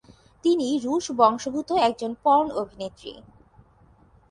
তিনি 0.43 0.67
রুশ 0.83 1.05
বংশোদ্ভূত 1.11 1.69
একজন 1.87 2.11
পর্ন 2.23 2.47
অভিনেত্রী। 2.61 3.11